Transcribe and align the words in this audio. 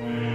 Amen. 0.00 0.27